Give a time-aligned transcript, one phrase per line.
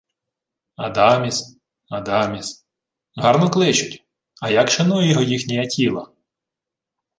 [0.85, 1.47] —Адаміс...
[1.89, 2.63] Адаміс...
[3.15, 4.05] Гарно кличуть.
[4.41, 6.07] А як шанує його їхній Аттіла?